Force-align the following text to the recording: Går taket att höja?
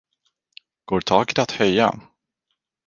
Går 0.85 0.99
taket 1.01 1.39
att 1.39 1.51
höja? 1.51 1.99